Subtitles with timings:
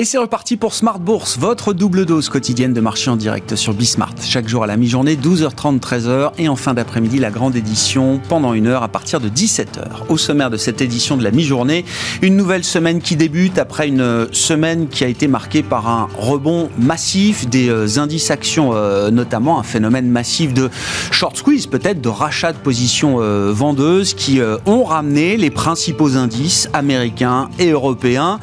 [0.00, 3.74] Et c'est reparti pour Smart Bourse, votre double dose quotidienne de marché en direct sur
[3.74, 4.14] Bismart.
[4.22, 6.30] Chaque jour à la mi-journée, 12h30, 13h.
[6.38, 10.06] Et en fin d'après-midi, la grande édition pendant une heure à partir de 17h.
[10.08, 11.84] Au sommaire de cette édition de la mi-journée,
[12.22, 16.70] une nouvelle semaine qui débute après une semaine qui a été marquée par un rebond
[16.78, 20.70] massif des euh, indices actions, euh, notamment un phénomène massif de
[21.10, 26.68] short squeeze, peut-être de rachat de positions euh, vendeuses qui ont ramené les principaux indices
[26.72, 28.38] américains et européens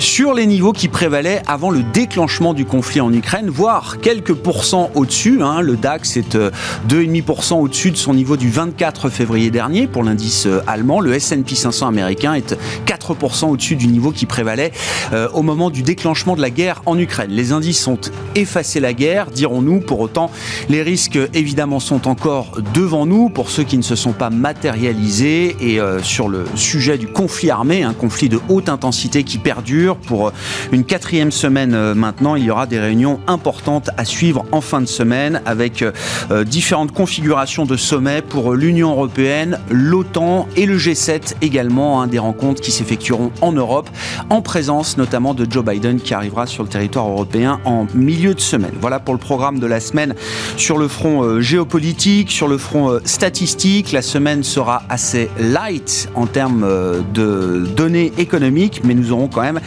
[0.00, 4.90] sur les niveaux qui prévalait avant le déclenchement du conflit en Ukraine, voire quelques pourcents
[4.94, 5.42] au-dessus.
[5.42, 5.60] Hein.
[5.60, 6.34] Le DAX est
[6.88, 11.00] 2,5% euh, au-dessus de son niveau du 24 février dernier pour l'indice euh, allemand.
[11.00, 14.72] Le S&P 500 américain est 4% au-dessus du niveau qui prévalait
[15.12, 17.30] euh, au moment du déclenchement de la guerre en Ukraine.
[17.30, 17.98] Les indices ont
[18.34, 19.80] effacé la guerre, dirons-nous.
[19.80, 20.30] Pour autant,
[20.70, 25.58] les risques évidemment sont encore devant nous pour ceux qui ne se sont pas matérialisés.
[25.60, 30.32] Et sur le sujet du conflit armé, un conflit de haute intensité qui perdure pour
[30.72, 32.36] une quatrième semaine euh, maintenant.
[32.36, 36.92] Il y aura des réunions importantes à suivre en fin de semaine avec euh, différentes
[36.92, 42.00] configurations de sommets pour l'Union européenne, l'OTAN et le G7 également.
[42.00, 43.90] Hein, des rencontres qui s'effectueront en Europe
[44.30, 48.40] en présence notamment de Joe Biden qui arrivera sur le territoire européen en milieu de
[48.40, 48.74] semaine.
[48.80, 50.14] Voilà pour le programme de la semaine
[50.56, 53.92] sur le front euh, géopolitique, sur le front statistique.
[53.92, 56.66] La semaine sera assez light en termes
[57.14, 59.60] de données économiques, mais nous aurons quand même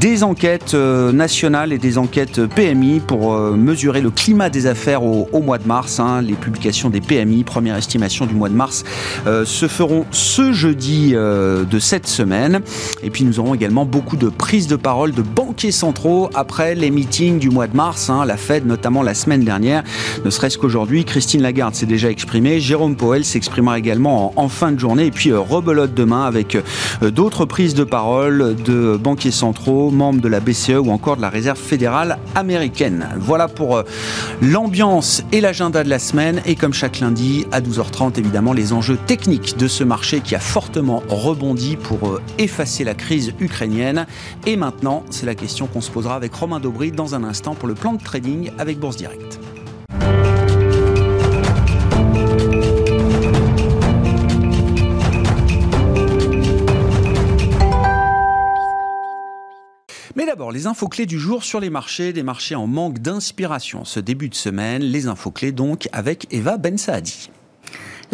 [0.00, 5.02] des enquêtes euh, nationales et des enquêtes PMI pour euh, mesurer le climat des affaires
[5.02, 5.98] au, mois de mars.
[5.98, 6.20] Hein.
[6.20, 8.84] Les publications des PMI, première estimation du mois de mars,
[9.26, 12.60] euh, se feront ce jeudi de cette semaine.
[13.02, 16.90] Et puis nous aurons également beaucoup de prises de parole de banquiers centraux après les
[16.90, 18.24] meetings du mois de mars, hein.
[18.24, 19.82] la Fed notamment la semaine dernière.
[20.24, 24.78] Ne serait-ce qu'aujourd'hui, Christine Lagarde s'est déjà exprimée, Jérôme Powell s'exprimera également en, fin de
[24.78, 26.56] journée, et puis rebelote demain avec
[27.00, 31.30] d'autres prises de parole de banquiers centraux, membres de la BCE ou encore de la
[31.30, 33.08] Réserve fédérale américaine.
[33.18, 33.82] Voilà pour euh,
[34.40, 36.42] l'ambiance et l'agenda de la semaine.
[36.44, 40.40] Et comme chaque lundi, à 12h30, évidemment, les enjeux techniques de ce marché qui a
[40.40, 44.06] fortement rebondi pour euh, effacer la crise ukrainienne.
[44.46, 47.68] Et maintenant, c'est la question qu'on se posera avec Romain Dobry dans un instant pour
[47.68, 49.40] le plan de trading avec Bourse Direct.
[60.14, 63.84] Mais d'abord, les infos clés du jour sur les marchés, des marchés en manque d'inspiration.
[63.84, 67.30] Ce début de semaine, les infos clés donc avec Eva Ben Saadi.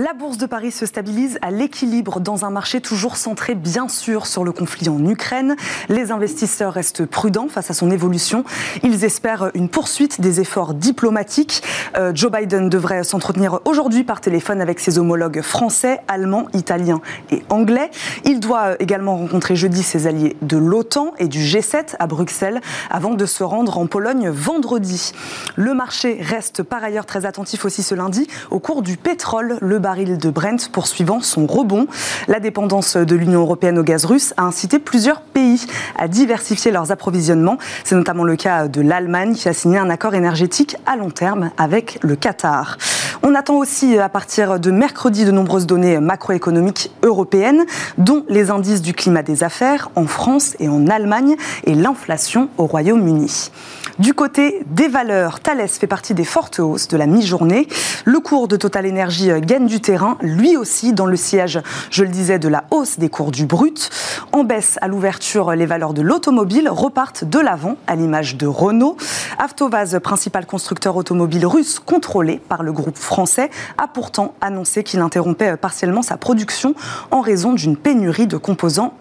[0.00, 4.28] La bourse de Paris se stabilise à l'équilibre dans un marché toujours centré bien sûr
[4.28, 5.56] sur le conflit en Ukraine.
[5.88, 8.44] Les investisseurs restent prudents face à son évolution.
[8.84, 11.64] Ils espèrent une poursuite des efforts diplomatiques.
[11.96, 17.00] Euh, Joe Biden devrait s'entretenir aujourd'hui par téléphone avec ses homologues français, allemands, italiens
[17.32, 17.90] et anglais.
[18.24, 23.14] Il doit également rencontrer jeudi ses alliés de l'OTAN et du G7 à Bruxelles avant
[23.14, 25.10] de se rendre en Pologne vendredi.
[25.56, 29.58] Le marché reste par ailleurs très attentif aussi ce lundi au cours du pétrole.
[29.60, 31.86] Le baril de Brent poursuivant son rebond.
[32.26, 35.64] La dépendance de l'Union européenne au gaz russe a incité plusieurs pays
[35.96, 37.56] à diversifier leurs approvisionnements.
[37.84, 41.52] C'est notamment le cas de l'Allemagne qui a signé un accord énergétique à long terme
[41.56, 42.76] avec le Qatar.
[43.22, 47.64] On attend aussi à partir de mercredi de nombreuses données macroéconomiques européennes,
[47.96, 52.66] dont les indices du climat des affaires en France et en Allemagne et l'inflation au
[52.66, 53.50] Royaume-Uni.
[53.98, 57.66] Du côté des valeurs, Thales fait partie des fortes hausses de la mi-journée.
[58.04, 61.60] Le cours de Total Energy gagne du terrain, lui aussi dans le siège,
[61.90, 63.90] je le disais, de la hausse des cours du brut.
[64.30, 68.96] En baisse à l'ouverture, les valeurs de l'automobile repartent de l'avant, à l'image de Renault.
[69.36, 75.56] Avtovaz, principal constructeur automobile russe contrôlé par le groupe français, a pourtant annoncé qu'il interrompait
[75.56, 76.76] partiellement sa production
[77.10, 78.94] en raison d'une pénurie de composants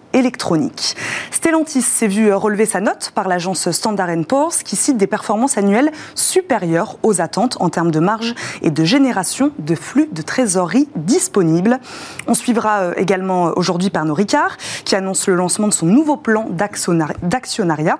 [1.30, 5.92] Stellantis s'est vu relever sa note par l'agence Standard Poor's qui cite des performances annuelles
[6.14, 11.78] supérieures aux attentes en termes de marge et de génération de flux de trésorerie disponibles.
[12.26, 16.48] On suivra euh, également aujourd'hui Pernod Ricard qui annonce le lancement de son nouveau plan
[16.50, 17.98] d'actionnariat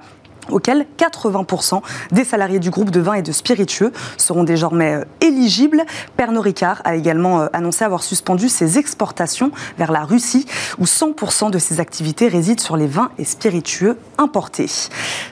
[0.50, 5.84] auquel 80% des salariés du groupe de vin et de spiritueux seront désormais euh, éligibles.
[6.16, 10.46] Pernod Ricard a également euh, annoncé avoir suspendu ses exportations vers la Russie,
[10.78, 14.70] où 100% de ses activités résident sur les vins et spiritueux importés.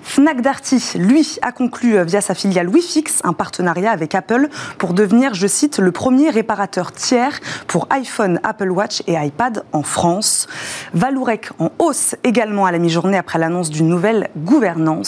[0.02, 4.48] Fnac Darty, lui, a conclu euh, via sa filiale Wifix un partenariat avec Apple
[4.78, 9.82] pour devenir, je cite, le premier réparateur tiers pour iPhone, Apple Watch et iPad en
[9.82, 10.46] France.
[10.94, 15.05] Valourec en hausse également à la mi-journée après l'annonce d'une nouvelle gouvernance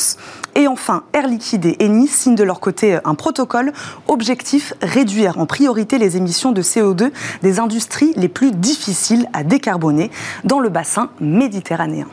[0.55, 3.73] et enfin, Air Liquide et Eni signent de leur côté un protocole
[4.09, 7.11] objectif réduire en priorité les émissions de CO2
[7.43, 10.11] des industries les plus difficiles à décarboner
[10.45, 12.07] dans le bassin méditerranéen.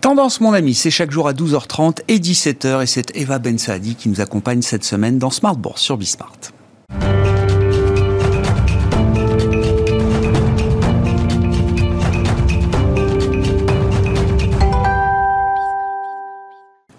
[0.00, 3.96] Tendance, mon ami, c'est chaque jour à 12h30 et 17h et c'est Eva Ben Saadi
[3.96, 6.32] qui nous accompagne cette semaine dans Smart Bourse sur Bismart.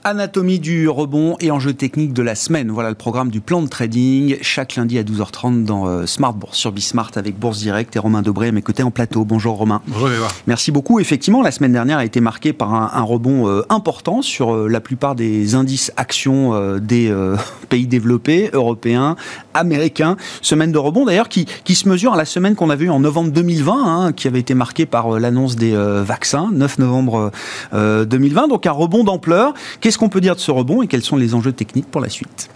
[0.10, 2.72] Anatomie du rebond et enjeux techniques de la semaine.
[2.72, 6.58] Voilà le programme du plan de trading chaque lundi à 12h30 dans euh, Smart Bourse
[6.58, 9.24] sur Bismart avec Bourse Direct et Romain Dobré à mes côtés en plateau.
[9.24, 9.84] Bonjour Romain.
[9.86, 10.10] Bonjour
[10.48, 11.00] Merci beaucoup.
[11.00, 14.82] Effectivement, la semaine dernière a été marquée par un, rebond euh, important sur euh, la
[14.82, 17.14] plupart des indices actions des
[17.70, 19.16] pays développés, européens,
[19.54, 20.18] américains.
[20.42, 23.00] Semaine de rebond d'ailleurs qui, qui se mesure à la semaine qu'on avait eue en
[23.00, 27.32] novembre 2020, hein, qui avait été marquée par l'annonce des vaccins, 9 novembre
[27.74, 28.48] 2020.
[28.48, 29.54] Donc un rebond d'ampleur.
[29.82, 32.10] Qu'est-ce qu'on peut dire de ce rebond et quels sont les enjeux techniques pour la
[32.10, 32.50] suite?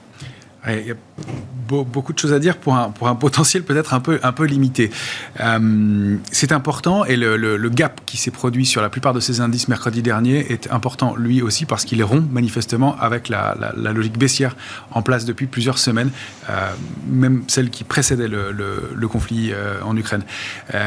[1.81, 4.92] Beaucoup de choses à dire pour un, potentiel peut-être un peu, limité.
[5.39, 9.68] Euh, c'est important et le, gap qui s'est produit sur la plupart de ces indices
[9.68, 14.56] mercredi dernier est important lui aussi parce qu'il est rond manifestement avec la, logique baissière
[14.92, 16.12] en place depuis plusieurs semaines,
[16.50, 16.71] euh,
[17.07, 20.24] même celle qui précédait le, le conflit euh, en Ukraine.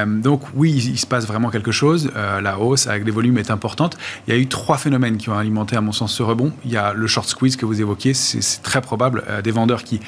[0.07, 2.11] donc oui, il, se passe vraiment quelque chose.
[2.15, 3.97] la hausse avec des volumes est importante.
[4.27, 6.53] Il y a eu trois phénomènes qui ont alimenté à mon sens ce rebond.
[6.65, 10.01] Il y a le short squeeze que vous évoquiez, c'est très probable, des vendeurs qui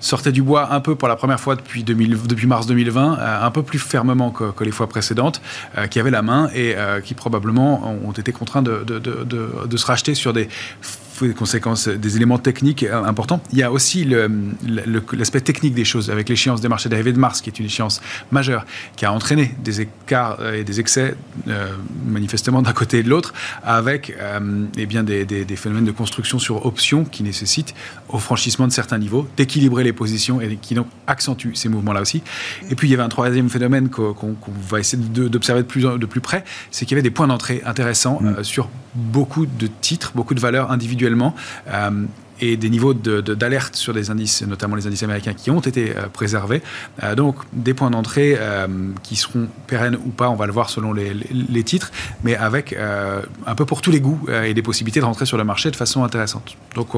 [0.00, 3.46] sortait du bois un peu pour la première fois depuis, 2000, depuis mars 2020, euh,
[3.46, 5.40] un peu plus fermement que, les fois précédentes,
[5.78, 10.14] euh, qui avaient la main et euh, qui probablement ont été contraints de, se racheter
[10.14, 10.48] sur des
[11.28, 13.40] des conséquences, des éléments techniques euh, importants.
[13.52, 17.40] Il y a aussi l'aspect technique des choses, avec l'échéance des marchés dérivés de mars,
[17.40, 18.00] qui est une échéance
[18.30, 18.64] majeure,
[18.96, 21.14] qui a entraîné des écarts euh, et des excès,
[21.48, 21.68] euh,
[22.06, 23.32] manifestement d'un côté et de l'autre,
[23.62, 24.14] avec
[24.76, 27.74] eh bien des, phénomènes de construction sur options qui nécessitent,
[28.12, 32.22] au franchissement de certains niveaux, d'équilibrer les positions et qui donc accentuent ces mouvements-là aussi.
[32.70, 34.36] Et puis il y avait un troisième phénomène qu'on
[34.68, 37.62] va essayer d'observer de plus, de plus près, c'est qu'il y avait des points d'entrée
[37.64, 38.44] intéressants mmh.
[38.44, 41.34] sur beaucoup de titres, beaucoup de valeurs individuellement.
[41.68, 41.90] Euh,
[42.42, 46.06] et des niveaux d'alerte sur des indices, notamment les indices américains, qui ont été euh,
[46.10, 46.62] préservés.
[47.02, 48.38] Euh, donc des points d'entrée
[49.02, 51.92] qui seront pérennes ou pas, on va le voir selon les, les titres,
[52.24, 55.44] mais avec un peu pour tous les goûts et des possibilités de rentrer sur le
[55.44, 56.56] marché de façon intéressante.
[56.74, 56.88] Donc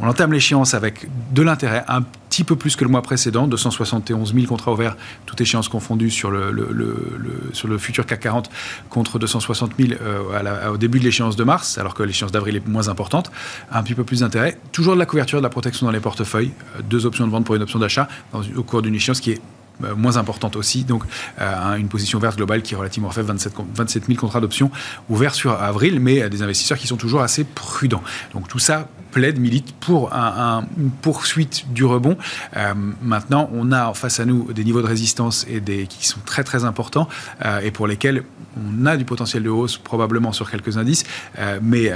[0.00, 4.34] on entame l'échéance avec de l'intérêt, un petit peu plus que le mois précédent, 271
[4.34, 8.50] 000 contrats ouverts, toute échéance confondue sur le, sur le futur CAC 40
[8.90, 12.68] contre 260 000 euh, au début de l'échéance de mars, alors que l'échéance d'avril est
[12.68, 13.30] moins importante.
[13.72, 14.58] Un petit peu plus d'intérêt.
[14.72, 17.44] Toujours de la couverture, de la protection dans les portefeuilles, euh, deux options de vente
[17.44, 18.08] pour une option d'achat
[18.54, 19.40] au cours d'une échéance qui est
[19.84, 20.84] euh, moins importante aussi.
[20.84, 21.04] Donc,
[21.38, 24.70] une position verte globale qui est relativement faible, 27, 27 000 contrats d'options
[25.08, 28.02] ouverts sur avril, mais des investisseurs qui sont toujours assez prudents.
[28.34, 32.18] Donc, tout ça plaide, milite pour un, une poursuite du rebond.
[32.54, 36.20] Euh, maintenant, on a face à nous des niveaux de résistance et des, qui sont
[36.26, 37.08] très très importants
[37.42, 38.24] euh, et pour lesquels
[38.58, 41.04] on a du potentiel de hausse probablement sur quelques indices,
[41.38, 41.90] euh, mais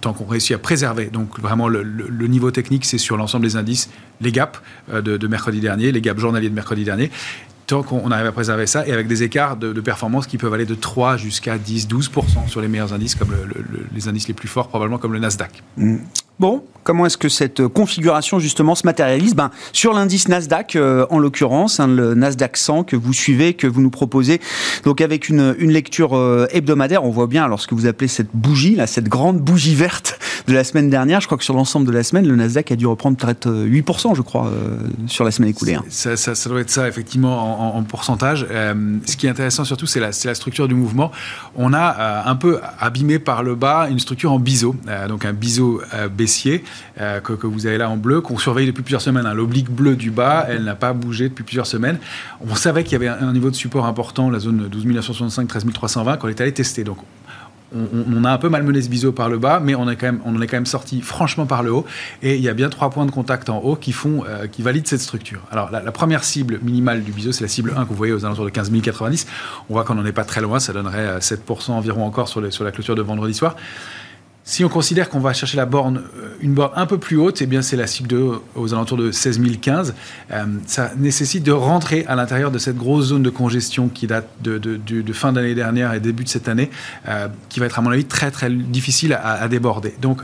[0.00, 1.82] tant qu'on réussit à préserver, donc vraiment le,
[2.28, 3.90] niveau technique, c'est sur l'ensemble des indices,
[4.20, 4.60] les gaps
[4.92, 7.10] de, mercredi dernier, les gaps journaliers de mercredi dernier,
[7.66, 10.66] tant qu'on arrive à préserver ça, et avec des écarts de, performance qui peuvent aller
[10.66, 13.34] de 3 jusqu'à 10-12% sur les meilleurs indices, comme
[13.92, 15.62] les indices les plus forts, probablement comme le Nasdaq.
[15.76, 15.98] Mm.
[16.40, 19.34] Bon, comment est-ce que cette configuration justement se matérialise?
[19.34, 23.66] Ben, Sur l'indice Nasdaq, euh, en l'occurrence, hein, le Nasdaq 100 que vous suivez, que
[23.66, 24.40] vous nous proposez,
[24.84, 28.30] donc avec une, lecture euh, hebdomadaire, on voit bien alors ce que vous appelez cette
[28.32, 31.20] bougie, là, cette grande bougie verte de la semaine dernière.
[31.20, 34.14] Je crois que sur l'ensemble de la semaine, le Nasdaq a dû reprendre peut-être 8%,
[34.14, 34.78] je crois, euh,
[35.08, 35.74] sur la semaine écoulée.
[35.74, 35.84] Hein.
[35.90, 36.14] Ça,
[36.48, 38.46] doit être ça, effectivement, en, en pourcentage.
[38.48, 41.10] ce qui est intéressant surtout, c'est la, structure du mouvement.
[41.54, 44.74] On a un peu abîmé par le bas une structure en biseau,
[45.08, 45.82] donc un biseau
[46.28, 46.62] baissier
[47.00, 49.24] euh, que, vous avez là en bleu, qu'on surveille depuis plusieurs semaines.
[49.24, 49.32] Hein.
[49.32, 51.98] L'oblique bleue du bas, elle n'a pas bougé depuis plusieurs semaines.
[52.46, 55.64] On savait qu'il y avait un, niveau de support important, la zone 12 965, 13
[55.72, 56.84] 320, quand on est allé tester.
[56.84, 56.98] Donc
[57.74, 60.20] on, a un peu malmené ce biseau par le bas, mais on, est quand même,
[60.24, 61.86] on en est quand même sorti franchement par le haut.
[62.22, 64.62] Et il y a bien trois points de contact en haut qui, font, euh, qui
[64.62, 65.40] valident cette structure.
[65.50, 68.24] Alors, la, première cible minimale du biseau, c'est la cible 1 que vous voyez aux
[68.24, 69.26] alentours de 15 090.
[69.68, 72.52] On voit qu'on n'en est pas très loin, ça donnerait 7% euh, environ encore sur,
[72.52, 73.56] sur la clôture de vendredi soir.
[74.48, 77.42] Si on considère qu'on va chercher la borne, euh, une borne un peu plus haute,
[77.42, 79.94] eh bien c'est la cible de, aux alentours de 16 015.
[80.30, 84.26] Euh, ça nécessite de rentrer à l'intérieur de cette grosse zone de congestion qui date
[84.40, 86.70] de, fin d'année dernière et début de cette année,
[87.10, 89.94] euh, qui va être à mon avis très très difficile à, à déborder.
[90.00, 90.22] Donc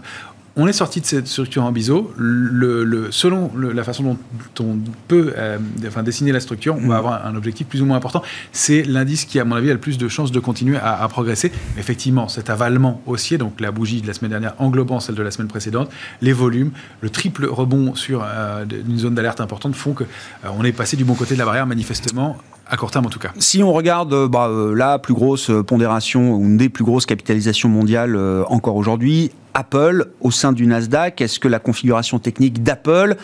[0.57, 2.13] On est sorti de cette structure en biseau.
[2.17, 4.17] Le, selon la façon dont
[4.61, 5.59] on peut euh,
[5.89, 6.99] enfin, dessiner la structure, on va mm.
[6.99, 8.23] avoir un objectif plus ou moins important.
[8.53, 11.51] C'est l'indice qui, à mon avis, a le plus de chances de continuer à, progresser.
[11.77, 15.33] Effectivement, cet avalement haussier, donc la bougie de la semaine dernière englobant celle de la
[15.33, 15.91] semaine précédente,
[16.23, 16.71] les volumes,
[17.01, 20.05] le triple rebond sur euh, une zone d'alerte importante font qu'on
[20.45, 22.37] euh, est passé du bon côté de la barrière, manifestement,
[22.69, 23.33] à court terme en tout cas.
[23.41, 28.17] Si on regarde bah, la plus grosse pondération, ou une des plus grosses capitalisations mondiales
[28.49, 31.21] encore aujourd'hui, Apple au sein du Nasdaq?
[31.21, 33.17] Est-ce que la configuration technique d'Apple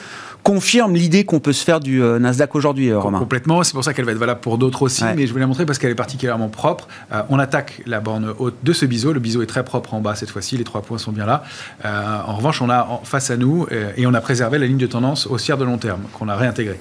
[0.42, 3.18] confirme l'idée qu'on peut se faire du euh, Nasdaq aujourd'hui, euh, Romain.
[3.18, 5.46] Complètement, c'est pour ça qu'elle va être valable pour d'autres aussi, mais je voulais la
[5.46, 6.88] montrer parce qu'elle est particulièrement propre.
[7.12, 10.00] Euh, on attaque la borne haute de ce biseau, le biseau est très propre en
[10.00, 11.44] bas cette fois-ci, les trois points sont bien là.
[11.84, 13.66] en revanche, on a face à nous,
[13.96, 16.78] et on a préservé la ligne de tendance haussière de long terme, qu'on a réintégrée.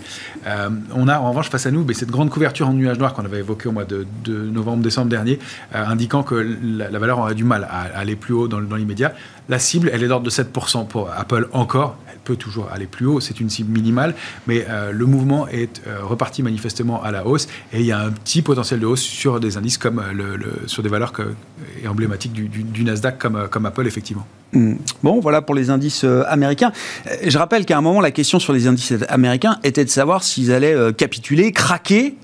[0.96, 3.26] on a en revanche face à nous mais cette grande couverture en nuage noir qu'on
[3.26, 5.40] avait évoquée au mois de, novembre-décembre dernier,
[5.74, 9.14] indiquant que la, valeur aurait du mal à, aller plus haut dans, dans l'immédiat.
[9.48, 11.98] La cible, elle est d'ordre de 7% pour Apple encore
[12.30, 14.14] peut toujours aller plus haut, c'est une cible minimale,
[14.46, 18.02] mais euh, le mouvement est euh, reparti manifestement à la hausse et il y a
[18.02, 21.24] un petit potentiel de hausse sur des indices comme euh, le, sur des valeurs que,
[21.88, 24.28] emblématiques du, Nasdaq comme, comme Apple effectivement.
[24.54, 24.76] Hmm.
[25.02, 26.72] Bon, voilà pour les indices américains.
[27.26, 30.52] Je rappelle qu'à un moment, la question sur les indices américains était de savoir s'ils
[30.52, 32.16] allaient capituler, craquer,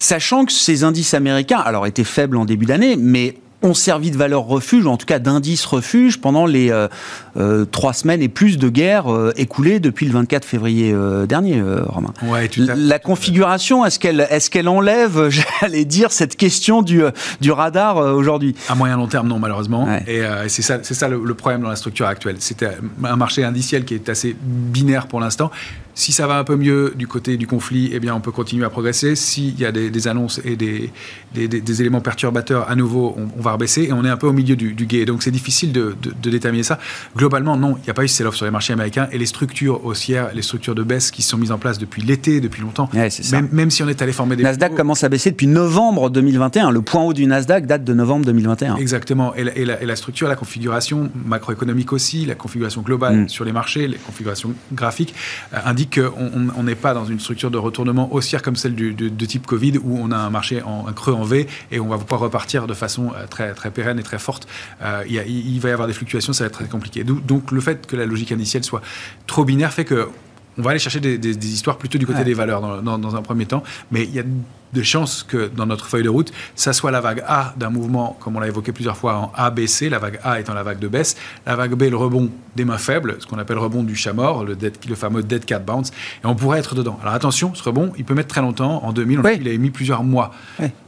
[0.00, 4.16] sachant que ces indices américains, alors étaient faibles en début d'année, mais ont servi de
[4.16, 6.86] valeur refuge, ou en tout cas d'indice refuge, pendant les euh,
[7.36, 10.94] euh, trois semaines et plus de guerre euh, écoulées depuis le 24 février
[11.26, 12.12] dernier, Romain.
[12.22, 15.30] Ouais, la configuration, est-ce qu'elle est qu'elle enlève,
[15.60, 17.02] j'allais dire, cette question du,
[17.40, 18.54] du radar aujourd'hui?
[18.68, 19.88] À moyen long terme, non, malheureusement.
[20.06, 22.36] Et c'est ça, ça le, le, problème dans la structure actuelle.
[22.40, 22.68] C'était
[23.02, 25.50] un marché indiciel qui est assez binaire pour l'instant.
[25.94, 28.64] Si ça va un peu mieux du côté du conflit, eh bien, on peut continuer
[28.64, 29.14] à progresser.
[29.14, 30.90] S'il y a des, annonces et des,
[31.34, 33.84] des, éléments perturbateurs, à nouveau, on, va rebaisser.
[33.84, 35.04] Et on est un peu au milieu du, du guet.
[35.04, 36.78] Donc, c'est difficile de, déterminer ça.
[37.16, 39.08] Globalement, non, il n'y a pas eu sell-off sur les marchés américains.
[39.12, 42.40] Et les structures haussières, les structures de baisse qui sont mises en place depuis l'été,
[42.40, 42.88] depuis longtemps,
[43.52, 44.42] même, si on est allé former des...
[44.42, 46.70] Nasdaq commence à baisser depuis novembre 2021.
[46.70, 48.76] Le point haut du Nasdaq date de novembre 2021.
[48.76, 49.34] Exactement.
[49.34, 53.28] Et la, et la, structure, la configuration macroéconomique aussi, la configuration globale mm.
[53.28, 55.14] sur les marchés, les configurations graphiques,
[55.86, 59.98] qu'on n'est pas dans une structure de retournement haussière comme celle de, type Covid, où
[59.98, 63.12] on a un marché en creux en V et on va pouvoir repartir de façon
[63.16, 64.46] euh, très, très pérenne et très forte.
[64.82, 67.04] Euh, il, va y avoir des fluctuations, ça va être très compliqué.
[67.04, 68.82] Donc le fait que la logique initiale soit
[69.26, 70.08] trop binaire fait que
[70.58, 73.46] on va aller chercher des, histoires plutôt du côté des valeurs dans, dans, un premier
[73.46, 74.24] temps, mais il y a
[74.74, 78.18] de chances que dans notre feuille de route, ça soit la vague A d'un mouvement,
[78.20, 80.88] comme on l'a évoqué plusieurs fois, en ABC, la vague A étant la vague de
[80.88, 84.12] baisse, la vague B, le rebond des mains faibles, ce qu'on appelle rebond du chat
[84.12, 84.56] mort, le,
[84.88, 86.98] le fameux dead cat bounce, et on pourrait être dedans.
[87.02, 88.84] Alors attention, ce rebond, il peut mettre très longtemps.
[88.84, 90.32] En 2000, on il a mis plusieurs mois.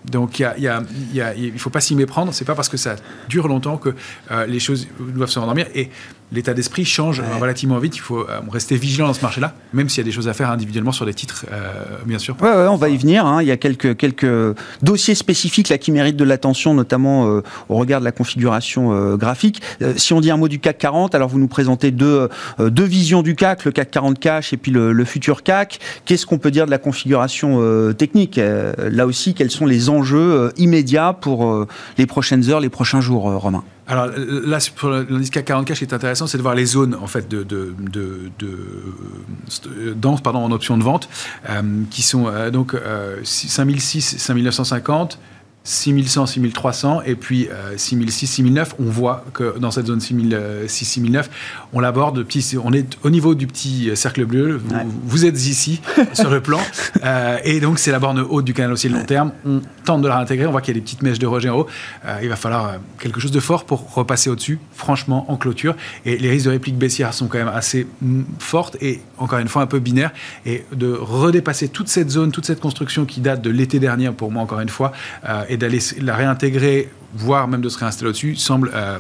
[0.04, 2.34] Donc il ne faut pas s'y méprendre.
[2.34, 2.96] C'est pas parce que ça
[3.28, 3.94] dure longtemps que
[4.30, 5.66] euh, les choses doivent se rendormir.
[5.74, 5.90] Et
[6.32, 7.96] l'état d'esprit change relativement vite.
[7.96, 10.34] Il faut euh, rester vigilant dans ce marché-là, même s'il y a des choses à
[10.34, 11.72] faire individuellement sur des titres, euh,
[12.04, 12.36] bien sûr.
[12.40, 13.26] Ouais, on va y venir.
[13.26, 13.42] Hein.
[13.42, 17.76] Il y a quelques, quelques dossiers spécifiques là qui méritent de l'attention, notamment euh, au
[17.76, 19.62] regard de la configuration graphique.
[19.96, 22.28] si on dit un mot du CAC 40, alors vous nous présentez deux,
[22.58, 25.78] deux visions du CAC, le CAC 40 cash et puis le, le futur CAC.
[26.04, 28.40] Qu'est-ce qu'on peut dire de la configuration technique?
[28.78, 31.66] Là aussi, quels sont les enjeux immédiats pour
[31.98, 33.64] les prochaines heures, les prochains jours, Romain?
[33.88, 36.66] Alors là, pour l'indice CAC 40 cash, ce qui est intéressant, c'est de voir les
[36.66, 37.74] zones en fait de, de,
[40.22, 41.08] pardon, en option de vente,
[41.48, 45.18] euh, qui sont euh, donc euh, 5006, 5950.
[45.66, 48.76] 6100, 6300 et puis 6006, 6009.
[48.78, 51.30] On voit que dans cette zone 6006, 6009,
[51.72, 52.24] on l'aborde.
[52.62, 54.60] On est au niveau du petit cercle bleu.
[55.04, 55.80] Vous, êtes ici
[56.12, 56.60] sur le plan.
[57.04, 59.32] Euh, et donc, c'est la borne haute du canal aussi long terme.
[59.44, 60.46] On tente de la réintégrer.
[60.46, 61.66] On voit qu'il y a des petites mèches de rejet en haut.
[62.04, 65.74] Euh, il va falloir euh, quelque chose de fort pour repasser au-dessus, franchement, en clôture.
[66.04, 69.48] Et les risques de réplique baissière sont quand même assez mm, fortes et encore une
[69.48, 70.12] fois un peu binaires.
[70.44, 74.30] Et de redépasser toute cette zone, toute cette construction qui date de l'été dernier, pour
[74.30, 74.92] moi, encore une fois,
[75.48, 78.98] et d'aller la réintégrer voire même de se réinstaller au-dessus, semble euh,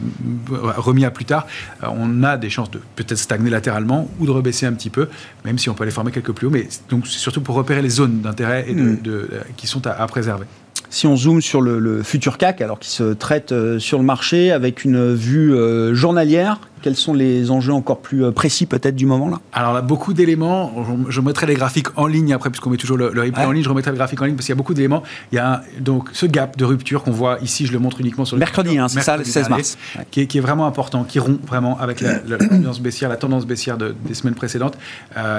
[0.50, 1.46] remis à plus tard.
[1.82, 5.08] Euh, on a des chances de peut-être stagner latéralement ou de rebaisser un petit peu,
[5.44, 6.50] même si on peut les former quelques plus haut.
[6.50, 8.98] Mais donc c'est surtout pour repérer les zones d'intérêt et hmm.
[9.06, 10.46] euh, qui sont à préserver
[10.90, 14.52] si on zoome sur le, futur CAC, alors qui se traite euh, sur le marché
[14.52, 19.06] avec une vue euh, journalière, quels sont les enjeux encore plus euh, précis peut-être du
[19.06, 19.40] moment là?
[19.52, 20.72] Alors là, beaucoup d'éléments.
[21.08, 23.64] Je, mettrai les graphiques en ligne après, puisqu'on met toujours le, replay en ligne.
[23.64, 25.02] Je remettrai le graphique en ligne parce qu'il y a beaucoup d'éléments.
[25.32, 27.66] Il y a donc ce gap de rupture qu'on voit ici.
[27.66, 29.78] Je le montre uniquement sur le mercredi, hein, c'est ça, le 16 mars,
[30.10, 34.14] qui, est, vraiment important, qui rompt vraiment avec la, tendance baissière, la tendance baissière des
[34.14, 34.78] semaines précédentes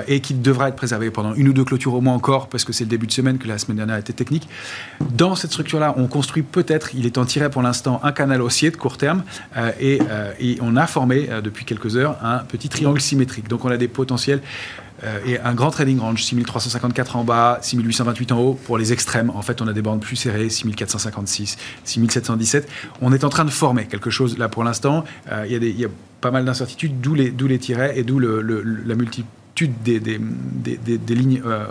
[0.08, 2.74] et qui devra être préservé pendant une ou deux clôtures au moins encore, parce que
[2.74, 4.50] c'est le début de semaine que la semaine dernière a été technique.
[5.16, 8.72] Dans cette structure-là, on construit peut-être, il est en tiré pour l'instant, un canal haussier
[8.72, 9.24] de court terme
[9.80, 10.00] et,
[10.40, 13.48] et, on a formé depuis quelques heures un petit triangle symétrique.
[13.48, 14.42] Donc on a des potentiels
[15.04, 18.54] euh, et un grand trading range, 6354 en bas, 6828 en haut.
[18.54, 22.70] Pour les extrêmes, en fait, on a des bandes plus serrées, 6456, 6717.
[23.02, 25.04] On est en train de former quelque chose là pour l'instant.
[25.32, 25.90] Euh, il y, a
[26.22, 29.26] pas mal d'incertitudes, d'où les, les tirets et d'où la multiplication
[29.66, 30.20] des, des,
[30.78, 31.66] des, lignes euh,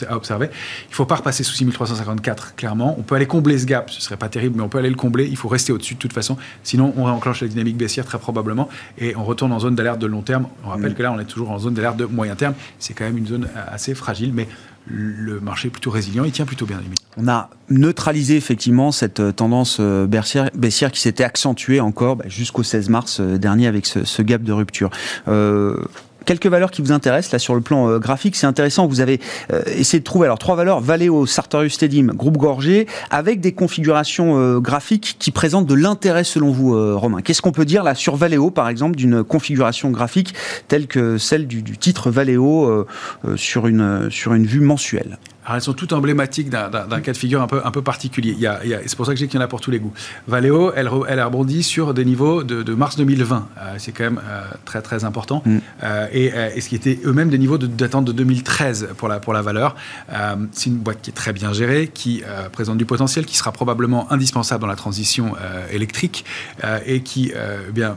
[0.00, 0.46] euh, à observer.
[0.86, 2.96] Il ne faut pas repasser sous 6354, clairement.
[2.98, 4.90] On peut aller combler ce gap, ce ne serait pas terrible, mais on peut aller
[4.90, 5.26] le combler.
[5.26, 6.36] Il faut rester au-dessus de toute façon.
[6.62, 8.68] Sinon, on enclenche la dynamique baissière très probablement
[8.98, 10.48] et on retourne en zone d'alerte de long terme.
[10.64, 10.94] On rappelle mm.
[10.94, 12.54] que là, on est toujours en zone d'alerte de moyen terme.
[12.78, 14.48] C'est quand même une zone euh, assez fragile, mais
[14.90, 16.80] le marché est plutôt résilient, il tient plutôt bien.
[17.16, 23.20] On a neutralisé effectivement cette tendance baissière, qui s'était accentuée encore bah, jusqu'au 16 mars
[23.20, 24.90] dernier avec ce, gap de rupture.
[25.28, 25.76] Euh,
[26.24, 28.36] quelques valeurs qui vous intéressent là sur le plan euh, graphique.
[28.36, 28.86] C'est intéressant.
[28.86, 29.20] Vous avez
[29.52, 34.38] euh, essayé de trouver alors trois valeurs Valeo, Sartorius Stedim, Groupe Gorgé, avec des configurations
[34.38, 37.22] euh, graphiques qui présentent de l'intérêt selon vous, Romain.
[37.22, 40.34] Qu'est-ce qu'on peut dire là sur Valeo, par exemple, d'une configuration graphique
[40.68, 42.86] telle que celle du, du titre Valeo
[43.36, 45.18] sur une sur une vue mensuelle?
[45.54, 48.36] Elles sont toutes emblématiques d'un cas de figure un peu, un peu particulier.
[48.86, 49.92] C'est pour ça que j'ai qu'il y en a pour tous les goûts.
[50.26, 53.48] Valeo, elle, elle a rebondi sur des niveaux de, mars 2020.
[53.58, 55.42] Euh, c'est quand même euh, très très important.
[55.44, 55.58] Mm.
[55.82, 59.42] Euh, et, ce qui était eux-mêmes des niveaux d'attente de, 2013 pour la, pour la
[59.42, 59.76] valeur.
[60.52, 64.10] c'est une boîte qui est très bien gérée, qui présente du potentiel, qui sera probablement
[64.12, 65.34] indispensable dans la transition
[65.70, 66.24] électrique
[66.84, 67.96] et qui, eh bien,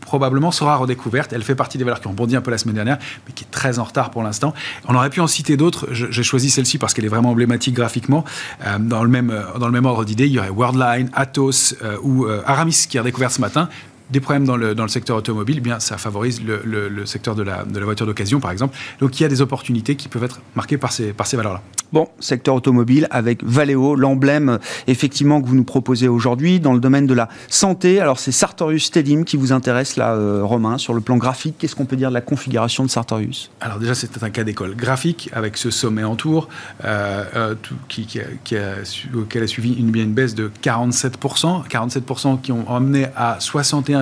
[0.00, 1.32] probablement sera redécouverte.
[1.32, 3.44] Elle fait partie des valeurs qui ont bondi un peu la semaine dernière, mais qui
[3.44, 4.54] est très en retard pour l'instant.
[4.88, 5.88] On aurait pu en citer d'autres.
[5.92, 8.24] J'ai choisi celle-ci parce parce qu'elle est vraiment emblématique graphiquement.
[8.66, 11.76] Euh, dans, le même, euh, dans le même ordre d'idée, il y aurait Worldline, Atos
[11.82, 13.68] euh, ou Aramis qui a découvert ce matin
[14.10, 17.34] des problèmes dans le, dans le secteur automobile, eh bien ça favorise le, le, secteur
[17.34, 18.76] de la, de la voiture d'occasion, par exemple.
[19.00, 21.62] Donc il y a des opportunités qui peuvent être marquées par ces, par ces valeurs-là.
[21.92, 27.06] Bon, secteur automobile avec Valeo, l'emblème effectivement que vous nous proposez aujourd'hui dans le domaine
[27.06, 27.98] de la santé.
[27.98, 31.56] Alors c'est Sartorius Stedim qui vous intéresse là, euh, Romain, sur le plan graphique.
[31.58, 33.50] Qu'est-ce qu'on peut dire de la configuration de Sartorius?
[33.60, 36.48] Alors déjà c'est un cas d'école graphique avec ce sommet en tour
[36.84, 37.54] euh, euh,
[37.88, 38.74] qui, qui, a, qui a,
[39.16, 43.38] auquel a suivi une, une baisse de 47%, 47% qui ont amené à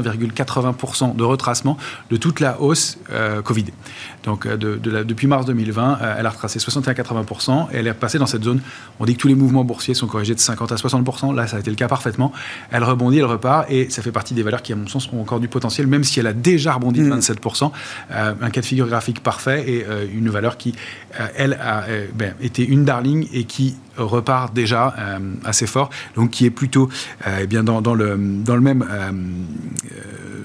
[0.03, 1.77] 61,80% de retracement
[2.11, 2.99] de toute la hausse
[3.45, 3.67] Covid.
[4.25, 8.61] Donc de, depuis mars 2020, elle a retracé 61,80% elle est repassée dans cette zone.
[9.01, 11.35] On dit que tous les mouvements boursiers sont corrigés de 50 à 60%.
[11.35, 12.33] Là, ça a été le cas parfaitement.
[12.71, 15.21] Elle rebondit, elle repart, et ça fait partie des valeurs qui, à mon sens, ont
[15.21, 17.67] encore du potentiel, même si elle a déjà rebondi de 27%.
[17.67, 17.71] Mm.
[18.11, 20.75] Euh, un cas de figure graphique parfait et euh, une valeur qui,
[21.21, 21.85] euh, elle, a
[22.15, 24.95] ben, été une darling et qui repart déjà
[25.45, 26.89] assez fort, donc qui est plutôt
[27.41, 28.85] eh bien dans, le, dans le même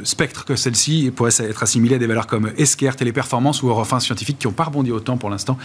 [0.03, 3.99] spectre que celle-ci et pourrait être assimilée à des valeurs comme Esker, Téléperformance ou Eurofin
[3.99, 5.57] Scientifique qui n'ont pas rebondi autant pour l'instant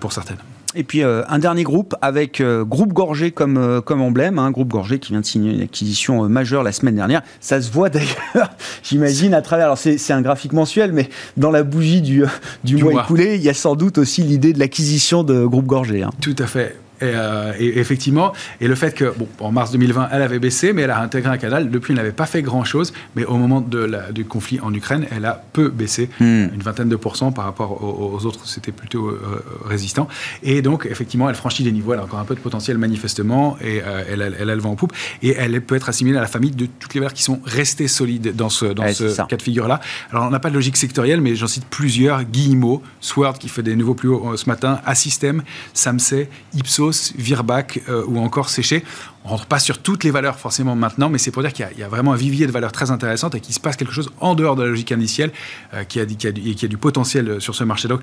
[0.00, 0.38] pour certaines.
[0.74, 4.46] Et puis euh, un dernier groupe avec euh, Groupe Gorgé comme, euh, comme emblème, un
[4.46, 7.22] hein, Groupe Gorgé qui vient de signer une acquisition majeure la semaine dernière.
[7.40, 8.50] Ça se voit d'ailleurs,
[8.82, 9.66] j'imagine, à travers.
[9.66, 12.24] Alors c'est un graphique mensuel, mais dans la bougie du,
[12.64, 16.02] du, mois, écoulé, il y a sans doute aussi l'idée de l'acquisition de Groupe Gorgé.
[16.02, 16.10] Hein.
[16.20, 16.78] Tout à fait.
[17.02, 20.82] Euh, et, effectivement, et le fait que, bon, en mars 2020, elle avait baissé, mais
[20.82, 21.70] elle a intégré un canal.
[21.70, 25.06] Depuis, elle n'avait pas fait grand-chose, mais au moment de la, du conflit en Ukraine,
[25.10, 26.24] elle a peu baissé, hmm.
[26.54, 30.08] une vingtaine de pourcents par rapport aux, autres, c'était plutôt euh, résistant.
[30.42, 33.56] Et donc, effectivement, elle franchit des niveaux, elle a encore un peu de potentiel manifestement,
[33.60, 34.92] et euh, elle, elle, a le vent en poupe.
[35.22, 37.88] Et elle peut être assimilée à la famille de toutes les valeurs qui sont restées
[37.88, 39.80] solides dans ce, dans ce cas de figure-là.
[40.10, 42.24] Alors, on n'a pas de logique sectorielle, mais j'en cite plusieurs.
[42.24, 45.42] Guillemot, Sword qui fait des nouveaux plus hauts ce matin, Assystem,
[45.74, 48.84] Samsei, Ipsos, Virbac euh, ou encore Séché.
[49.24, 51.82] On rentre pas sur toutes les valeurs forcément maintenant, mais c'est pour dire qu'il y,
[51.82, 54.34] a vraiment un vivier de valeurs très intéressantes et qu'il se passe quelque chose en
[54.34, 55.30] dehors de la logique indicielle
[55.74, 57.86] euh, qui, a, qui, a, qui, a, du potentiel euh, sur ce marché.
[57.86, 58.00] Donc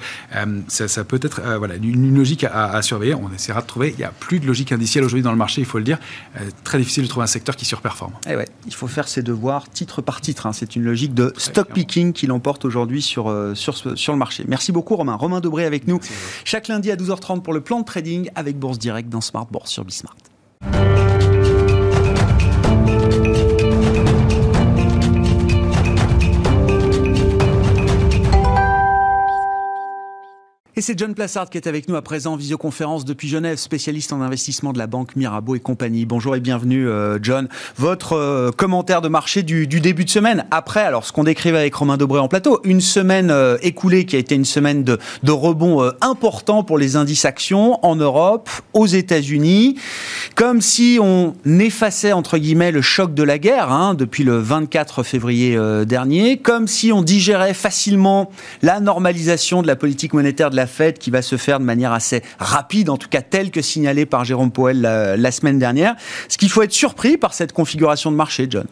[0.68, 3.16] ça, peut être voilà, une, logique à, surveiller.
[3.16, 3.90] On essaiera de trouver.
[3.90, 5.98] Il n'y a plus de logique indicielle aujourd'hui dans le marché, il faut le dire.
[6.64, 8.14] très difficile de trouver un secteur qui surperforme.
[8.30, 10.46] Eh ouais, il faut faire ses devoirs titre par titre.
[10.46, 10.54] Hein.
[10.54, 14.46] C'est une logique de stock picking qui l'emporte aujourd'hui sur, sur, sur le marché.
[14.48, 15.16] Merci beaucoup Romain.
[15.16, 16.00] Romain Dobré avec nous
[16.46, 19.72] chaque lundi à 12h30 pour le plan de trading avec Bourse direct dans Smart Bourse
[19.72, 20.16] sur Bismart.
[30.80, 34.14] Et c'est John Plassard qui est avec nous à présent en visioconférence depuis Genève, spécialiste
[34.14, 36.06] en investissement de la banque Mirabeau et compagnie.
[36.06, 37.50] Bonjour et bienvenue euh, John.
[37.76, 41.76] Votre euh, commentaire de marché du, début de semaine, après alors ce qu'on décrivait avec
[41.76, 44.98] Romain Dobré en plateau, une semaine euh, écoulée qui a été une semaine de,
[45.30, 49.76] rebond important pour les indices actions en Europe, aux États-Unis,
[50.36, 55.04] comme si on effaçait entre guillemets le choc de la guerre hein, depuis le 24
[55.04, 60.69] février dernier, comme si on digérait facilement la normalisation de la politique monétaire de la
[60.70, 64.06] Fed qui va se faire de manière assez rapide, en tout cas telle que signalée
[64.06, 65.96] par Jérôme Powell la, semaine dernière.
[66.28, 68.66] Ce qu'il faut être surpris par cette configuration de marché, John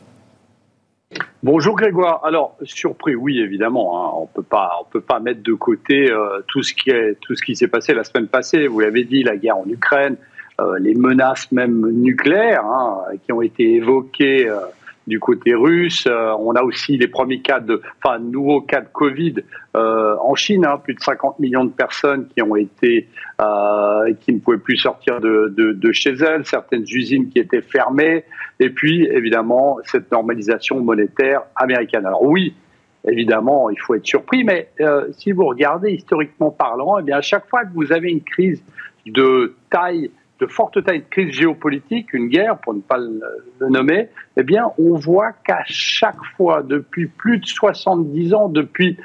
[1.43, 2.21] Bonjour Grégoire.
[2.25, 3.97] Alors surpris, oui évidemment.
[3.97, 4.11] Hein.
[4.21, 7.43] On peut pas, on peut pas mettre de côté euh, tout ce qui tout ce
[7.43, 8.67] qui s'est passé la semaine passée.
[8.67, 10.17] Vous l'avez dit, la guerre en Ukraine,
[10.59, 14.59] euh, les menaces même nucléaires hein, qui ont été évoquées euh,
[15.07, 16.05] du côté russe.
[16.05, 19.35] Euh, on a aussi les premiers cas de, enfin, nouveaux cas de Covid
[19.75, 23.07] euh, en Chine, hein, plus de 50 millions de personnes qui ont été,
[23.41, 28.25] euh, qui ne pouvaient plus sortir de, de, chez elles, certaines usines qui étaient fermées,
[28.59, 32.05] et puis évidemment cette normalisation monétaire américaine.
[32.05, 32.53] Alors oui,
[33.07, 34.69] évidemment, il faut être surpris, mais
[35.11, 38.61] si vous regardez historiquement parlant, eh bien à chaque fois que vous avez une crise
[39.05, 44.09] de taille de forte taille de crise géopolitique, une guerre pour ne pas le, nommer,
[44.35, 48.97] eh bien, on voit qu'à chaque fois, depuis plus de 70 ans, depuis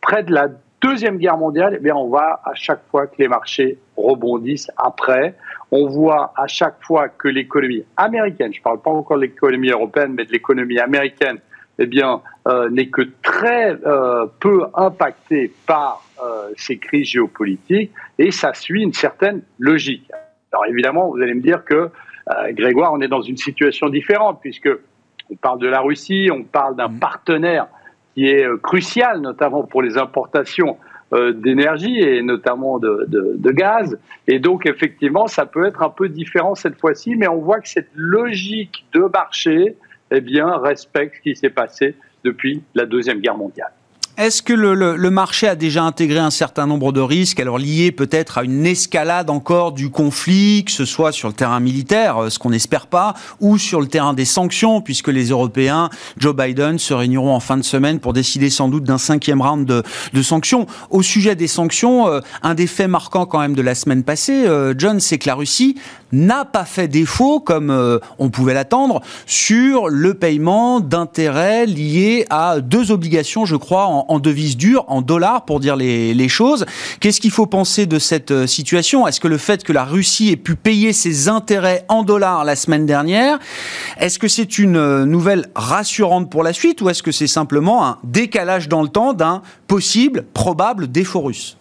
[0.00, 0.48] près de la
[0.82, 5.34] Deuxième Guerre mondiale, eh bien, on voit à chaque fois que les marchés rebondissent après.
[5.70, 9.68] On voit à chaque fois que l'économie américaine, je ne parle pas encore de l'économie
[9.68, 11.38] européenne, mais de l'économie américaine,
[11.78, 18.30] eh bien, euh, n'est que très euh, peu impactée par euh, ces crises géopolitiques et
[18.30, 20.10] ça suit une certaine logique.
[20.52, 24.40] Alors évidemment, vous allez me dire que euh, Grégoire, on est dans une situation différente
[24.40, 24.68] puisque
[25.30, 26.98] on parle de la Russie, on parle d'un mm.
[26.98, 27.66] partenaire
[28.14, 30.76] qui est euh, crucial, notamment pour les importations
[31.12, 33.98] euh, d'énergie et notamment de, de, gaz.
[34.26, 37.68] Et donc effectivement, ça peut être un peu différent cette fois-ci, mais on voit que
[37.68, 39.76] cette logique de marché,
[40.10, 43.72] eh bien, respecte ce qui s'est passé depuis la deuxième guerre mondiale.
[44.20, 48.36] Est-ce que le, marché a déjà intégré un certain nombre de risques, alors liés peut-être
[48.36, 52.38] à une escalade encore du conflit, que ce soit sur le terrain militaire, euh, ce
[52.38, 56.92] qu'on n'espère pas, ou sur le terrain des sanctions, puisque les Européens, Joe Biden, se
[56.92, 60.66] réuniront en fin de semaine pour décider sans doute d'un cinquième round de, sanctions.
[60.90, 64.46] Au sujet des sanctions, euh, un des faits marquants quand même de la semaine passée,
[64.46, 65.76] euh, John, c'est que la Russie
[66.12, 72.90] n'a pas fait défaut, comme on pouvait l'attendre, sur le paiement d'intérêts liés à deux
[72.90, 76.66] obligations, je crois, en, en devises dures, en dollars, pour dire les, choses.
[77.00, 79.06] Qu'est-ce qu'il faut penser de cette euh, situation?
[79.06, 82.56] Est-ce que le fait que la Russie ait pu payer ses intérêts en dollars la
[82.56, 83.38] semaine dernière,
[83.98, 87.86] est-ce que c'est une euh, nouvelle rassurante pour la suite ou est-ce que c'est simplement
[87.86, 91.56] un décalage dans le temps d'un possible, probable défaut russe?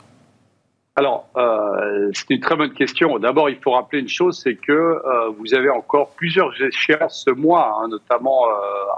[0.95, 3.19] Alors, euh, c'est une très bonne question.
[3.19, 5.01] D'abord, il faut rappeler une chose, c'est que
[5.37, 8.45] vous avez encore plusieurs échéances ce mois, hein, notamment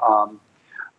[0.02, 0.30] un,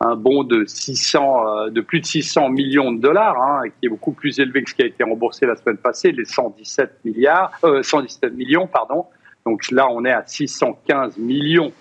[0.04, 3.88] un bon de 600, euh, de plus de 600 millions de dollars, hein, qui est
[3.88, 7.52] beaucoup plus élevé que ce qui a été remboursé la semaine passée, les 117 milliards,
[7.82, 9.06] 117 euh, millions, pardon.
[9.46, 11.72] Donc là, on est à 615 millions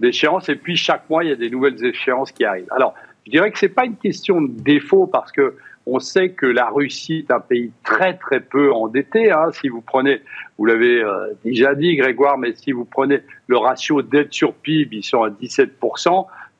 [0.00, 0.48] d'échéances.
[0.48, 2.68] Et puis chaque mois, il y a des nouvelles échéances qui arrivent.
[2.70, 2.94] Alors,
[3.26, 5.54] je dirais que c'est pas une question de défaut parce que
[5.88, 9.30] on sait que la Russie est un pays très très peu endetté.
[9.30, 9.50] Hein.
[9.52, 10.20] Si vous prenez,
[10.58, 14.96] vous l'avez euh, déjà dit Grégoire, mais si vous prenez le ratio dette sur PIB,
[14.96, 15.78] ils sont à 17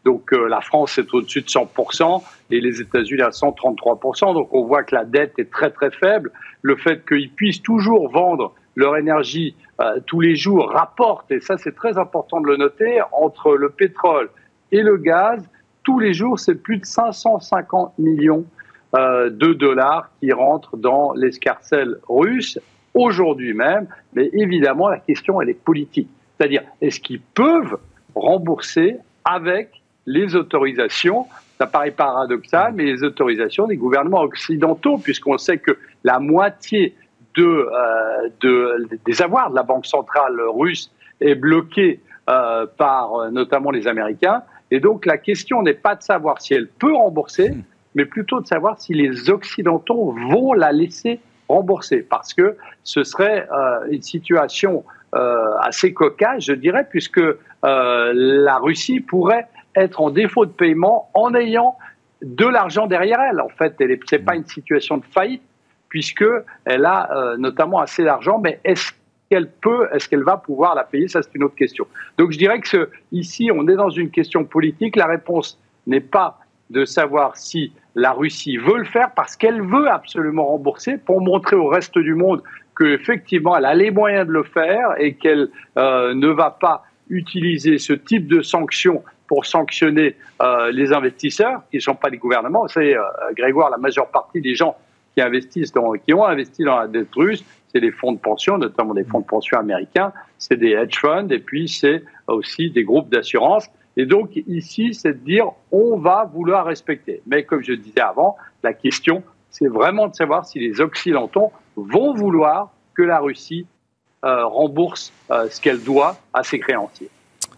[0.07, 4.35] donc euh, la France est au-dessus de 100% et les États-Unis à 133%.
[4.35, 6.31] Donc on voit que la dette est très très faible.
[6.63, 11.59] Le fait qu'ils puissent toujours vendre leur énergie euh, tous les jours rapporte, et ça
[11.59, 14.31] c'est très important de le noter, entre le pétrole
[14.71, 15.43] et le gaz,
[15.83, 18.45] tous les jours c'est plus de 550 millions
[18.95, 22.61] euh, de dollars qui rentrent dans l'escarcelle russe
[22.95, 23.89] aujourd'hui même.
[24.13, 26.09] Mais évidemment la question elle est politique.
[26.39, 27.77] C'est-à-dire est-ce qu'ils peuvent
[28.15, 31.27] rembourser avec les autorisations,
[31.59, 36.95] ça paraît paradoxal, mais les autorisations des gouvernements occidentaux, puisqu'on sait que la moitié
[37.37, 40.91] de, euh, de, des avoirs de la Banque centrale russe
[41.21, 44.43] est bloquée euh, par euh, notamment les Américains.
[44.71, 47.55] Et donc la question n'est pas de savoir si elle peut rembourser,
[47.95, 53.49] mais plutôt de savoir si les Occidentaux vont la laisser rembourser, parce que ce serait
[53.53, 54.85] euh, une situation
[55.63, 57.23] assez cocasse, je dirais, puisque
[57.63, 61.77] la Russie pourrait être en défaut de paiement en ayant
[62.23, 63.41] de l'argent derrière elle.
[63.41, 65.43] En fait, ce n'est pas une situation de faillite
[65.89, 66.25] puisque
[66.65, 68.93] elle a euh, notamment assez d'argent, mais est-ce
[69.31, 71.09] qu'elle peut, est-ce qu'elle va pouvoir la payer?
[71.09, 71.87] Ça, c'est une autre question.
[72.19, 74.97] Donc, je dirais que ici, on est dans une question politique.
[74.97, 76.39] La réponse n'est pas
[76.71, 81.57] de savoir si la Russie veut le faire parce qu'elle veut absolument rembourser pour montrer
[81.57, 82.43] au reste du monde
[82.79, 87.79] qu'effectivement elle a les moyens de le faire et qu'elle euh, ne va pas utiliser
[87.79, 92.69] ce type de sanctions pour sanctionner euh, les investisseurs, qui ne sont pas les gouvernements.
[92.69, 93.03] C'est euh,
[93.37, 94.77] Grégoire, la majeure partie des gens
[95.15, 98.59] qui investissent dans, qui ont investi dans la dette russe, c'est les fonds de pension,
[98.59, 102.85] notamment des fonds de pension américains, c'est des hedge funds, et puis c'est aussi des
[102.85, 103.67] groupes d'assurance.
[103.97, 107.23] Et donc ici, c'est de dire on va vouloir respecter.
[107.27, 112.13] Mais comme je disais avant, la question c'est vraiment de savoir si les Occidentaux vont
[112.13, 113.67] vouloir que la Russie
[114.23, 117.09] rembourse ce qu'elle doit à ses créanciers.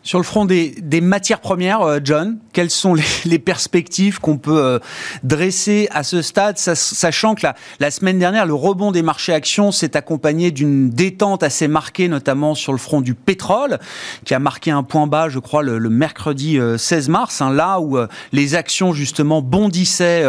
[0.05, 4.79] Sur le front des, matières premières, euh, John, quelles sont les, perspectives qu'on peut euh,
[5.23, 7.47] dresser à ce stade, sachant que
[7.81, 12.55] la, semaine dernière, le rebond des marchés actions s'est accompagné d'une détente assez marquée, notamment
[12.55, 13.79] sur le front du pétrole,
[14.25, 17.81] qui a marqué un point bas, je crois, le, mercredi 16 euh, mars, hein, là
[17.81, 17.99] où
[18.33, 20.25] les actions justement bondissaient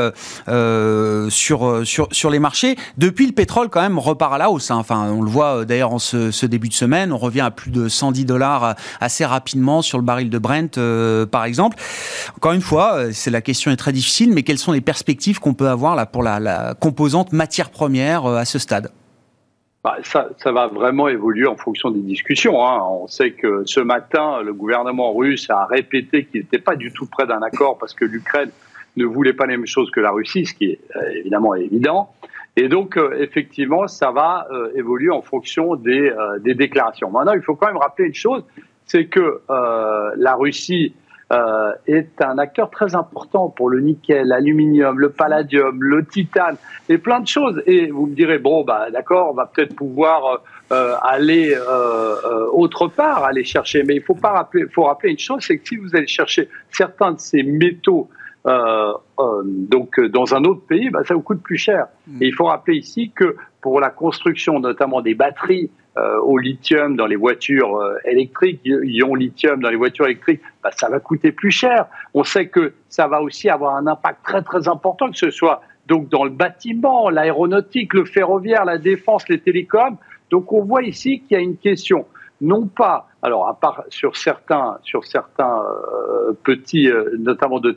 [1.30, 2.76] sur, les marchés.
[2.98, 4.72] Depuis, le pétrole quand même repart à la hausse.
[4.72, 4.78] Hein.
[4.78, 7.88] Enfin, on le voit d'ailleurs en ce début de semaine, on revient à plus de
[7.88, 11.78] 110 dollars assez rapidement sur le baril de Brent, euh, par exemple.
[12.36, 15.40] Encore une fois, euh, c'est la question est très difficile, mais quelles sont les perspectives
[15.40, 18.92] qu'on peut avoir là pour la, composante matière première euh, à ce stade?
[19.84, 22.66] Bah, ça, va vraiment évoluer en fonction des discussions.
[22.66, 22.80] Hein.
[22.90, 27.06] On sait que ce matin, le gouvernement russe a répété qu'il n'était pas du tout
[27.06, 28.52] près d'un accord parce que l'Ukraine
[28.98, 30.80] ne voulait pas les mêmes choses que la Russie, ce qui est
[31.16, 32.12] évidemment évident.
[32.58, 37.10] Et donc, effectivement, ça va évoluer en fonction des, des déclarations.
[37.10, 38.44] Maintenant, il faut quand même rappeler une chose,
[38.90, 40.94] c'est que euh, la Russie
[41.32, 46.58] euh, est un acteur très important pour le nickel, l'aluminium, le palladium, le titane
[46.90, 47.62] et plein de choses.
[47.68, 51.56] Et vous me direz, bon, bah, d'accord, on va peut-être pouvoir euh, aller
[52.52, 53.84] autre part, aller chercher.
[53.84, 56.50] Mais il faut pas rappeler, faut rappeler une chose, c'est que si vous allez chercher
[56.72, 58.10] certains de ces métaux
[59.16, 61.86] donc dans un autre pays, bah, ça vous coûte plus cher.
[62.08, 62.24] Mm.
[62.24, 65.89] Et il faut rappeler ici que pour la construction notamment des batteries euh,
[66.24, 70.90] au lithium dans les voitures euh, électriques, ion lithium dans les voitures électriques, bah, ça
[70.90, 71.88] va coûter plus cher.
[72.14, 75.62] On sait que ça va aussi avoir un impact très très important, que ce soit
[75.88, 79.98] donc dans le bâtiment, l'aéronautique, le ferroviaire, la défense, les télécoms.
[80.30, 82.06] Donc on voit ici qu'il y a une question,
[82.40, 87.72] non pas, alors à part sur certains, sur certains euh, petits, notamment de,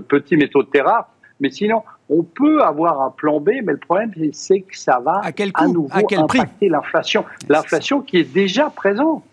[0.00, 1.04] petits métaux de terre
[1.42, 5.20] mais sinon on peut avoir un plan B, mais le problème, c'est que ça va
[5.22, 7.24] à, quel à nouveau impacter l'inflation.
[7.48, 9.24] L'inflation qui est déjà présente.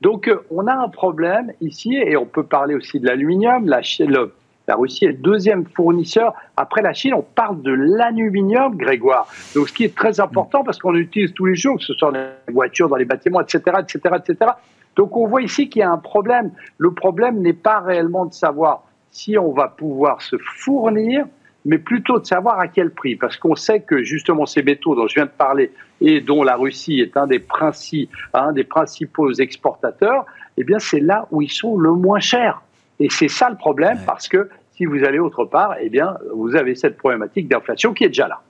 [0.00, 3.66] Donc, euh, on a un problème ici, et on peut parler aussi de l'aluminium.
[3.66, 3.80] La,
[4.68, 6.34] la Russie est le deuxième fournisseur.
[6.56, 9.28] Après la Chine, on parle de l'aluminium, Grégoire.
[9.54, 12.10] Donc, ce qui est très important parce qu'on l'utilise tous les jours, que ce soit
[12.10, 14.50] dans les voitures, dans les bâtiments, etc., etc., etc.
[14.96, 16.50] Donc, on voit ici qu'il y a un problème.
[16.78, 21.26] Le problème n'est pas réellement de savoir si on va pouvoir se fournir,
[21.66, 25.08] mais plutôt de savoir à quel prix, parce qu'on sait que justement ces métaux dont
[25.08, 29.32] je viens de parler et dont la Russie est un des, principes, un des principaux
[29.32, 30.24] exportateurs,
[30.56, 32.62] eh bien c'est là où ils sont le moins chers.
[33.00, 36.54] Et c'est ça le problème, parce que si vous allez autre part, eh bien vous
[36.54, 38.40] avez cette problématique d'inflation qui est déjà là.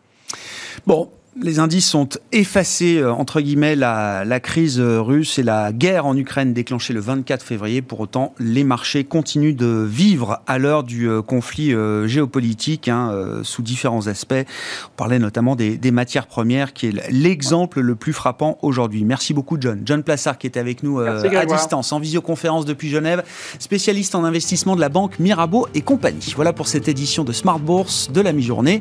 [0.87, 1.11] Bon,
[1.43, 6.53] les indices sont effacés, euh, entre guillemets, la, crise russe et la guerre en Ukraine
[6.53, 7.83] déclenchée le 24 février.
[7.83, 13.13] Pour autant, les marchés continuent de vivre à l'heure du euh, conflit euh, géopolitique, hein,
[13.43, 14.35] sous différents aspects.
[14.35, 19.05] On parlait notamment des, matières premières, qui est l'exemple le plus frappant aujourd'hui.
[19.05, 19.83] Merci beaucoup, John.
[19.85, 23.23] John Plassard, qui était avec nous à distance, en visioconférence depuis Genève,
[23.59, 26.33] spécialiste en investissement de la banque Mirabeau et compagnie.
[26.35, 28.81] Voilà pour cette édition de Smart Bourse de la mi-journée.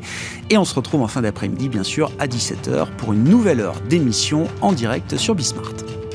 [0.50, 3.80] Et on se retrouve en fin d'après-midi, bien sûr, à 17 pour une nouvelle heure
[3.88, 6.05] d'émission en direct sur Bismart.